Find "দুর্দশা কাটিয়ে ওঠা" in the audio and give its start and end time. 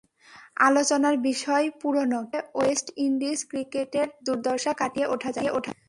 4.25-5.29